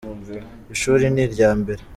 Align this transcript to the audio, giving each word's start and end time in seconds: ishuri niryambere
ishuri 0.73 1.05
niryambere 1.13 1.81